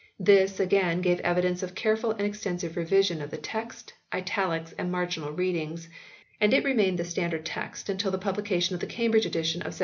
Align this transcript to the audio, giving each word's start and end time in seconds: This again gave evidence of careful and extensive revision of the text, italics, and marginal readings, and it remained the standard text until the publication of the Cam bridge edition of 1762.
This 0.19 0.59
again 0.59 1.01
gave 1.01 1.19
evidence 1.19 1.61
of 1.61 1.75
careful 1.75 2.09
and 2.09 2.21
extensive 2.21 2.75
revision 2.75 3.21
of 3.21 3.29
the 3.29 3.37
text, 3.37 3.93
italics, 4.11 4.73
and 4.75 4.91
marginal 4.91 5.31
readings, 5.31 5.89
and 6.39 6.55
it 6.55 6.63
remained 6.63 6.97
the 6.97 7.05
standard 7.05 7.45
text 7.45 7.87
until 7.87 8.09
the 8.09 8.17
publication 8.17 8.73
of 8.73 8.79
the 8.81 8.87
Cam 8.87 9.11
bridge 9.11 9.27
edition 9.27 9.61
of 9.61 9.75
1762. 9.75 9.79